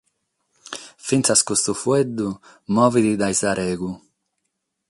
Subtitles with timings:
[1.07, 2.27] Fintzas custu faeddu
[2.73, 3.91] movet dae su gregu.